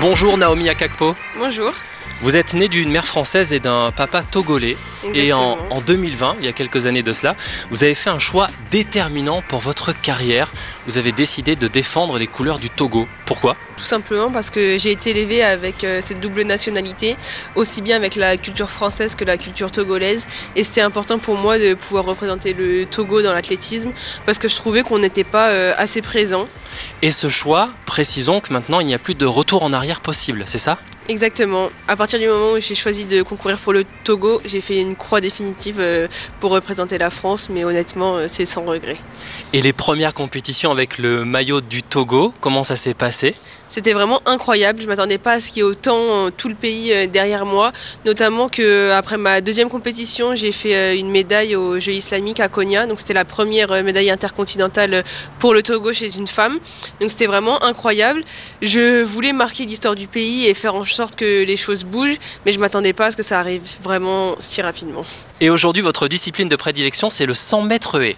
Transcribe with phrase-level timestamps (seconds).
[0.00, 1.14] Bonjour Naomi Akakpo.
[1.38, 1.72] Bonjour.
[2.22, 4.76] Vous êtes née d'une mère française et d'un papa togolais.
[5.14, 5.76] Et en, Exactement.
[5.76, 7.34] en 2020, il y a quelques années de cela,
[7.70, 10.50] vous avez fait un choix déterminant pour votre carrière.
[10.86, 13.06] Vous avez décidé de défendre les couleurs du Togo.
[13.24, 13.56] Pourquoi?
[13.78, 17.16] Tout simplement parce que j'ai été élevée avec euh, cette double nationalité,
[17.54, 20.26] aussi bien avec la culture française que la culture togolaise.
[20.56, 23.92] Et c'était important pour moi de pouvoir représenter le Togo dans l'athlétisme
[24.26, 26.48] parce que je trouvais qu'on n'était pas euh, assez présent.
[27.02, 30.42] Et ce choix, précisons que maintenant il n'y a plus de retour en arrière possible,
[30.46, 30.78] c'est ça?
[31.08, 31.70] Exactement.
[31.88, 34.94] À partir du moment où j'ai choisi de concourir pour le Togo, j'ai fait une
[34.94, 36.06] croix définitive euh,
[36.38, 38.96] pour représenter la France, mais honnêtement, euh, c'est sans regret.
[39.52, 43.34] Et les premières compétitions avec le maillot du Togo, comment ça s'est passé?
[43.70, 44.82] C'était vraiment incroyable.
[44.82, 47.46] Je m'attendais pas à ce qu'il y ait autant euh, tout le pays euh, derrière
[47.46, 47.70] moi.
[48.04, 52.48] Notamment que euh, après ma deuxième compétition, j'ai fait une médaille aux Jeux islamiques à
[52.48, 52.86] Konya.
[52.86, 55.04] Donc c'était la première médaille intercontinentale
[55.38, 56.58] pour le Togo chez une femme.
[57.00, 58.24] Donc c'était vraiment incroyable.
[58.60, 62.50] Je voulais marquer l'histoire du pays et faire en sorte que les choses bougent, mais
[62.50, 65.02] je m'attendais pas à ce que ça arrive vraiment si rapidement.
[65.40, 68.16] Et aujourd'hui, votre discipline de prédilection, c'est le 100 mètres haie.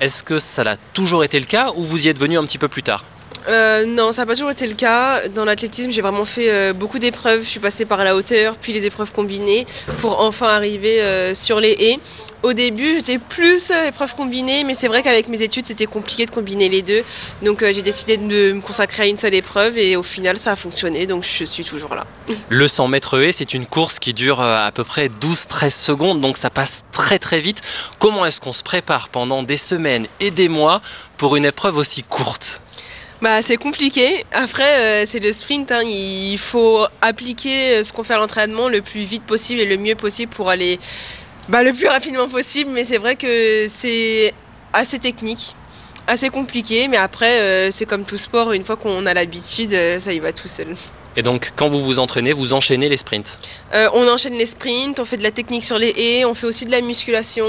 [0.00, 2.58] Est-ce que ça l'a toujours été le cas ou vous y êtes venu un petit
[2.58, 3.04] peu plus tard?
[3.48, 5.28] Euh, non, ça n'a pas toujours été le cas.
[5.28, 7.42] Dans l'athlétisme, j'ai vraiment fait euh, beaucoup d'épreuves.
[7.42, 9.66] Je suis passée par la hauteur, puis les épreuves combinées,
[9.98, 11.98] pour enfin arriver euh, sur les haies.
[12.42, 16.30] Au début, j'étais plus épreuves combinées, mais c'est vrai qu'avec mes études, c'était compliqué de
[16.30, 17.02] combiner les deux.
[17.42, 20.56] Donc j'ai décidé de me consacrer à une seule épreuve et au final, ça a
[20.56, 22.04] fonctionné, donc je suis toujours là.
[22.50, 26.36] Le 100 mètres haie, c'est une course qui dure à peu près 12-13 secondes, donc
[26.36, 27.62] ça passe très très vite.
[27.98, 30.82] Comment est-ce qu'on se prépare pendant des semaines et des mois
[31.16, 32.60] pour une épreuve aussi courte?
[33.22, 34.24] Bah, c'est compliqué.
[34.32, 35.72] Après, euh, c'est le sprint.
[35.72, 35.82] hein.
[35.82, 39.76] Il faut appliquer euh, ce qu'on fait à l'entraînement le plus vite possible et le
[39.76, 40.78] mieux possible pour aller
[41.48, 42.70] bah, le plus rapidement possible.
[42.70, 44.34] Mais c'est vrai que c'est
[44.72, 45.54] assez technique,
[46.06, 46.88] assez compliqué.
[46.88, 48.52] Mais après, euh, c'est comme tout sport.
[48.52, 50.74] Une fois qu'on a l'habitude, ça y va tout seul.
[51.16, 53.38] Et donc quand vous vous entraînez, vous enchaînez les sprints?
[53.72, 56.48] Euh, on enchaîne les sprints, on fait de la technique sur les haies, on fait
[56.48, 57.46] aussi de la musculation,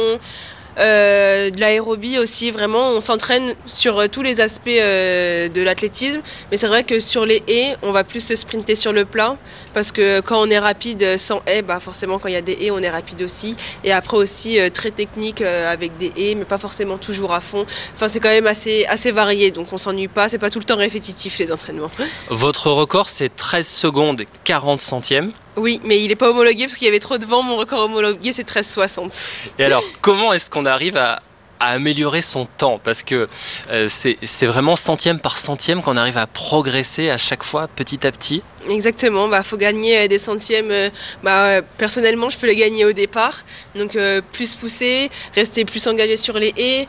[0.77, 2.51] euh, de l'aérobie aussi.
[2.51, 6.21] Vraiment, on s'entraîne sur euh, tous les aspects euh, de l'athlétisme.
[6.51, 9.37] Mais c'est vrai que sur les haies, on va plus se sprinter sur le plat
[9.73, 12.57] parce que quand on est rapide sans haies, bah forcément quand il y a des
[12.61, 13.55] haies, on est rapide aussi.
[13.83, 17.65] Et après aussi très technique avec des haies, mais pas forcément toujours à fond.
[17.93, 20.29] Enfin, c'est quand même assez assez varié, donc on s'ennuie pas.
[20.29, 21.91] C'est pas tout le temps répétitif les entraînements.
[22.29, 25.31] Votre record, c'est 13 secondes 40 centièmes.
[25.57, 27.41] Oui, mais il n'est pas homologué parce qu'il y avait trop de vent.
[27.41, 29.11] Mon record homologué, c'est 13,60.
[29.59, 31.21] Et alors, comment est-ce qu'on arrive à,
[31.61, 32.77] à améliorer son temps?
[32.83, 33.29] Parce que
[33.71, 38.11] euh, c'est vraiment centième par centième qu'on arrive à progresser à chaque fois, petit à
[38.11, 38.43] petit.
[38.69, 40.71] Exactement, bah faut gagner euh, des centièmes.
[40.71, 40.89] euh,
[41.23, 43.45] Bah, euh, personnellement, je peux les gagner au départ,
[43.75, 43.97] donc
[44.33, 46.87] plus pousser, rester plus engagé sur les haies.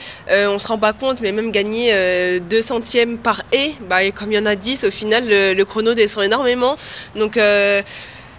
[0.48, 4.32] On se rend pas compte, mais même gagner 2 centièmes par haie, bah, et comme
[4.32, 6.76] il y en a 10, au final, le, le chrono descend énormément.
[7.14, 7.38] Donc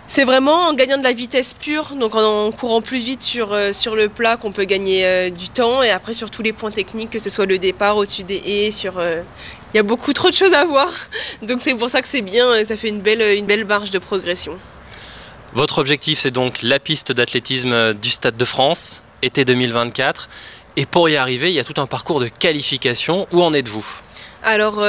[0.08, 3.74] c'est vraiment en gagnant de la vitesse pure, donc en, courant plus vite sur, euh,
[3.74, 6.72] sur le plat qu'on peut gagner euh, du temps, et après sur tous les points
[6.72, 8.98] techniques, que ce soit le départ, au-dessus des haies, sur...
[8.98, 9.22] euh,
[9.74, 10.90] il y a beaucoup trop de choses à voir,
[11.42, 14.00] donc c'est pour ça que c'est bien, ça fait une belle, une belle marge de
[14.00, 14.58] progression.
[15.54, 20.30] Votre objectif, c'est donc la piste d'athlétisme du Stade de France, été 2024.
[20.76, 23.28] Et pour y arriver, il y a tout un parcours de qualification.
[23.32, 23.86] Où en êtes-vous?
[24.44, 24.84] Alors,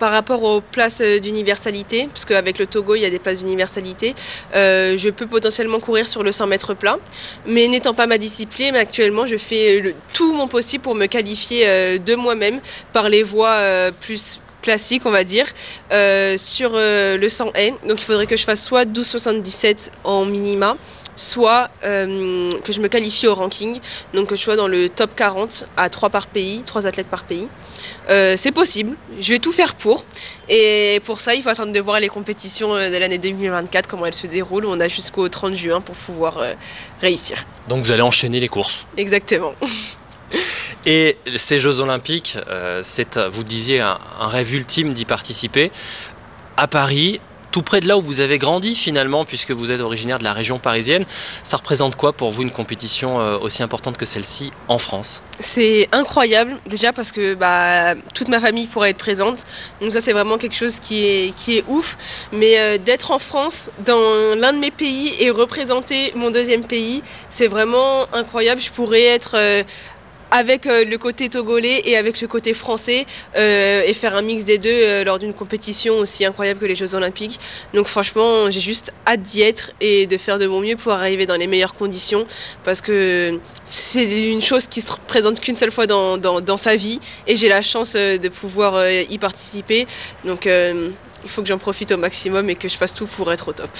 [0.00, 3.40] par rapport aux places euh, d'universalité, parce qu'avec le Togo, il y a des places
[3.44, 4.14] d'universalité,
[4.56, 6.98] euh, je peux potentiellement courir sur le 100 mètres plat.
[7.46, 11.62] Mais n'étant pas ma discipline, actuellement, je fais le- tout mon possible pour me qualifier
[11.68, 12.60] euh, de moi-même
[12.92, 15.46] par les voies euh, plus classiques, on va dire,
[15.92, 17.74] euh, sur euh, le 100 haies.
[17.86, 20.76] Donc, il faudrait que je fasse soit 12,77 en minima,
[21.16, 23.80] soit euh, que je me qualifie au ranking,
[24.14, 27.24] donc que je sois dans le top 40 à 3 par pays, 3 athlètes par
[27.24, 27.48] pays.
[28.08, 30.04] Euh, c'est possible, je vais tout faire pour.
[30.48, 34.06] Et pour ça, il faut attendre de voir les compétitions euh, de l'année 2024, comment
[34.06, 34.66] elles se déroulent.
[34.66, 36.54] On a jusqu'au 30 juin pour pouvoir euh,
[37.00, 37.44] réussir.
[37.68, 38.86] Donc vous allez enchaîner les courses.
[38.96, 39.54] Exactement.
[40.86, 42.38] Et ces Jeux Olympiques,
[42.80, 45.70] c'est, vous disiez, un, un rêve ultime d'y participer.
[46.56, 47.20] À Paris,
[47.50, 50.32] tout près de là où vous avez grandi finalement, puisque vous êtes originaire de la
[50.32, 51.04] région parisienne,
[51.42, 55.22] ça représente quoi pour vous une compétition euh, aussi importante que celle-ci en France?
[55.38, 59.44] C'est incroyable, déjà parce que bah, toute ma famille pourrait être présente.
[59.80, 61.96] Donc ça, c'est vraiment quelque chose qui est, qui est ouf.
[62.32, 67.02] Mais euh, d'être en France, dans l'un de mes pays, et représenter mon deuxième pays,
[67.28, 68.60] c'est vraiment incroyable.
[68.60, 69.36] Je pourrais être...
[69.36, 69.62] euh,
[70.30, 75.04] avec le côté togolais et avec le côté français et faire un mix des deux
[75.04, 77.40] lors d'une compétition aussi incroyable que les Jeux Olympiques.
[77.74, 81.26] Donc franchement, j'ai juste hâte d'y être et de faire de mon mieux pour arriver
[81.26, 82.26] dans les meilleures conditions
[82.64, 87.00] parce que c'est une chose qui se présente qu'une seule fois dans, dans, sa vie
[87.26, 89.86] et j'ai la chance de pouvoir y participer.
[90.24, 90.48] Donc
[91.24, 93.52] il faut que j'en profite au maximum et que je fasse tout pour être au
[93.52, 93.70] top.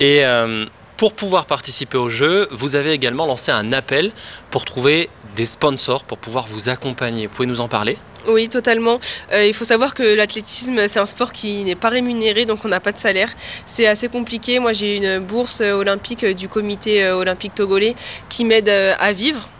[0.00, 0.64] Et euh,
[0.96, 4.12] pour pouvoir participer au jeu, vous avez également lancé un appel
[4.50, 7.26] pour trouver des sponsors pour pouvoir vous accompagner.
[7.26, 7.98] Vous pouvez nous en parler?
[8.26, 8.98] Oui, totalement.
[9.32, 12.68] Euh, il faut savoir que l'athlétisme, c'est un sport qui n'est pas rémunéré, donc on
[12.68, 13.28] n'a pas de salaire.
[13.66, 14.58] C'est assez compliqué.
[14.60, 17.94] Moi, j'ai une bourse olympique du comité olympique togolais
[18.28, 19.50] qui m'aide à vivre.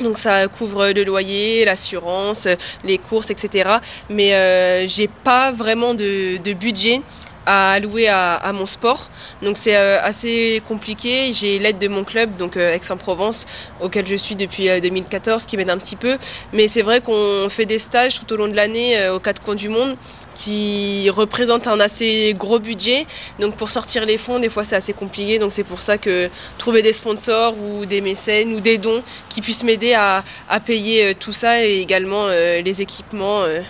[0.00, 2.46] Donc ça couvre le loyer, l'assurance,
[2.84, 3.70] les courses, etc.
[4.08, 7.02] Mais euh, j'ai pas vraiment de, budget
[7.48, 9.08] à allouer à, mon sport.
[9.42, 11.32] Donc c'est euh, assez compliqué.
[11.32, 13.46] J'ai l'aide de mon club, donc euh, Aix-en-Provence,
[13.80, 16.18] auquel je suis depuis 2014, qui m'aide un petit peu.
[16.52, 19.54] Mais c'est vrai qu'on fait des stages tout au long de l'année aux quatre coins
[19.54, 19.96] du monde
[20.38, 23.06] qui représente un assez gros budget.
[23.40, 25.38] Donc pour sortir les fonds, des fois c'est assez compliqué.
[25.38, 29.40] Donc c'est pour ça que trouver des sponsors ou des mécènes ou des dons qui
[29.42, 30.22] puissent m'aider à,
[30.64, 33.60] payer euh, tout ça et également euh, les équipements euh,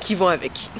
[0.00, 0.70] qui vont avec.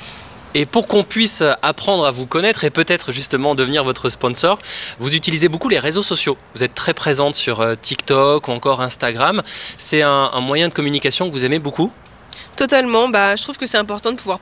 [0.54, 4.58] Et pour qu'on puisse apprendre à vous connaître et peut-être justement devenir votre sponsor,
[4.98, 6.38] vous utilisez beaucoup les réseaux sociaux.
[6.54, 9.42] Vous êtes très présente sur TikTok ou encore Instagram.
[9.76, 11.90] C'est un moyen de communication que vous aimez beaucoup?
[12.56, 14.40] Totalement, bah, je trouve que c'est important de pouvoir,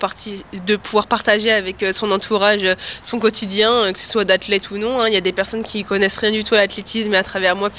[0.67, 4.71] de pouvoir partager avec euh, son entourage euh, son quotidien, euh, que ce soit d'athlète
[4.71, 5.01] ou non.
[5.01, 5.09] Hein.
[5.09, 7.57] Il y a des personnes qui connaissent rien du tout à l'athlétisme et à travers
[7.57, 7.71] moi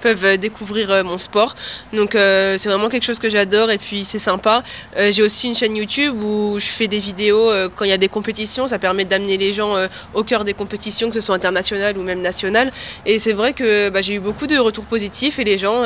[0.00, 1.54] peuvent découvrir mon sport.
[1.92, 4.62] Donc c'est vraiment quelque chose que j'adore et puis c'est sympa.
[4.96, 8.08] J'ai aussi une chaîne YouTube où je fais des vidéos quand il y a des
[8.08, 8.66] compétitions.
[8.66, 9.76] Ça permet d'amener les gens
[10.14, 12.72] au cœur des compétitions, que ce soit internationales ou même nationales.
[13.06, 15.84] Et c'est vrai que bah, j'ai eu beaucoup de retours positifs et les gens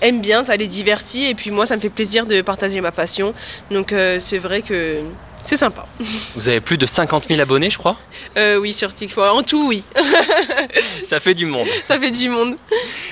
[0.00, 1.24] aiment bien, ça les divertit.
[1.24, 3.34] Et puis moi, ça me fait plaisir de partager ma passion.
[3.70, 5.00] Donc euh, c'est vrai que
[5.44, 5.86] c'est sympa.
[6.36, 7.96] Vous avez plus de 50 000 abonnés, je crois?
[8.36, 9.24] Euh, Oui, sur TikTok.
[9.34, 9.84] En tout, oui.
[11.02, 11.66] Ça fait du monde.
[11.84, 12.56] Ça fait du monde.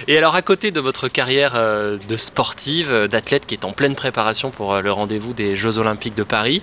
[0.06, 3.96] Et alors, à côté de votre carrière euh, de sportive, d'athlète qui est en pleine
[3.96, 6.62] préparation pour le rendez-vous des Jeux Olympiques de Paris,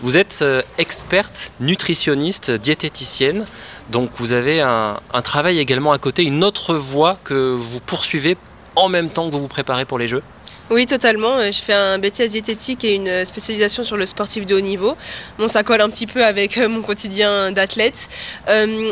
[0.00, 0.44] vous êtes
[0.78, 3.46] experte, nutritionniste, diététicienne.
[3.90, 8.36] Donc, vous avez un, un travail également à côté, une autre voie que vous poursuivez
[8.76, 10.22] en même temps que vous vous préparez pour les Jeux?
[10.70, 11.36] Oui, totalement.
[11.38, 14.60] Euh, je fais un BTS diététique et une euh, spécialisation sur le sportif de haut
[14.60, 14.96] niveau.
[15.36, 18.08] Bon, ça colle un petit peu avec euh, mon quotidien d'athlète.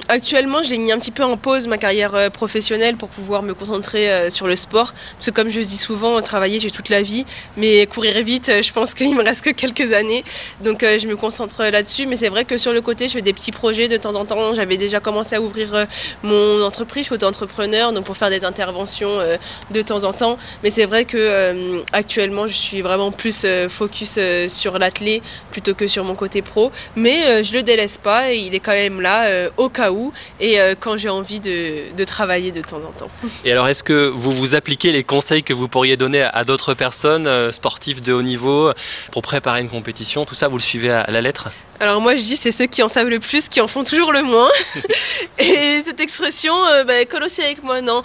[0.09, 4.31] actuellement, j'ai mis un petit peu en pause ma carrière professionnelle pour pouvoir me concentrer
[4.31, 4.93] sur le sport.
[4.93, 7.25] Parce que comme je dis souvent, travailler, j'ai toute la vie.
[7.57, 10.25] Mais courir vite, je pense qu'il me reste que quelques années.
[10.65, 12.07] Donc je me concentre là-dessus.
[12.07, 14.25] Mais c'est vrai que sur le côté, je fais des petits projets de temps en
[14.25, 14.55] temps.
[14.55, 15.87] J'avais déjà commencé à ouvrir
[16.23, 17.05] mon entreprise.
[17.05, 19.19] Je suis auto-entrepreneur, donc pour faire des interventions
[19.71, 20.37] de temps en temps.
[20.63, 25.23] Mais c'est vrai que euh, actuellement, je suis vraiment plus euh, focus euh, sur l'athlé
[25.51, 26.73] plutôt que sur mon côté pro.
[26.97, 30.59] Mais je le délaisse pas et il est quand même là au cas où et
[30.81, 33.11] quand j'ai envie de, travailler de temps en temps.
[33.45, 36.75] Et alors, est-ce que vous vous appliquez les conseils que vous pourriez donner à, d'autres
[36.75, 38.73] personnes, sportifs de haut niveau,
[39.13, 40.25] pour préparer une compétition?
[40.25, 41.51] Tout ça, vous le suivez à, la lettre?
[41.81, 44.13] Alors moi je dis c'est ceux qui en savent le plus qui en font toujours
[44.13, 44.51] le moins.
[45.39, 46.55] et cette expression
[46.87, 47.81] bah, colle aussi avec moi.
[47.81, 48.03] Non,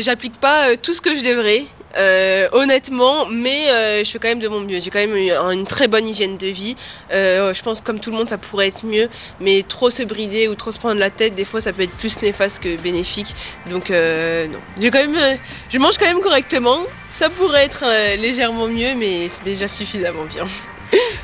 [0.00, 1.64] j'applique pas tout ce que je devrais.
[1.96, 4.80] Euh, honnêtement, mais euh, je fais quand même de mon mieux.
[4.80, 6.76] J'ai quand même une, très bonne hygiène de vie.
[7.12, 9.08] Euh, je pense comme tout le monde, ça pourrait être mieux,
[9.40, 11.96] mais trop se brider ou trop se prendre la tête, des fois, ça peut être
[11.96, 13.34] plus néfaste que bénéfique.
[13.70, 16.80] Donc non, je mange quand même correctement.
[17.08, 17.84] Ça pourrait être
[18.16, 20.44] légèrement mieux, mais c'est déjà suffisamment bien.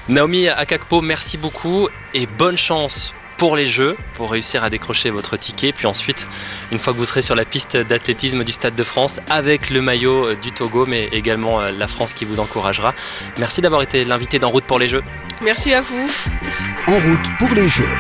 [0.09, 3.13] Naomi Akakpo, merci beaucoup et bonne chance
[3.43, 5.73] pour les Jeux, pour réussir à décrocher votre ticket.
[5.73, 6.29] Puis ensuite,
[6.71, 9.83] une fois que vous serez sur la piste d'athlétisme du Stade de France, avec le
[9.83, 12.95] maillot euh, du Togo, mais également euh, la France qui vous encouragera.
[13.39, 15.03] Merci d'avoir été l'invité d'En route pour les Jeux.
[15.43, 16.09] Merci à vous.
[16.87, 17.97] En route pour les Jeux.